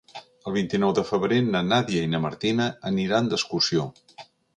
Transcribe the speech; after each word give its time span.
El 0.51 0.53
vint-i-nou 0.53 0.93
de 0.99 1.03
febrer 1.09 1.37
na 1.49 1.61
Nàdia 1.67 2.05
i 2.05 2.09
na 2.13 2.21
Martina 2.23 2.67
aniran 2.91 3.29
d'excursió. 3.35 3.87